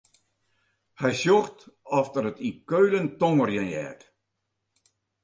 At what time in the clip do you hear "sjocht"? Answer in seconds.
1.21-1.59